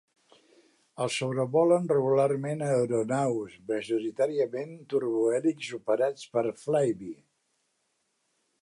El 1.03 1.11
sobrevolen 1.15 1.85
regularment 1.91 2.63
aeronaus, 2.69 3.59
majoritàriament 3.73 4.75
turbohèlixs 4.95 5.71
operats 5.83 6.29
per 6.35 6.47
Flybe. 6.65 7.15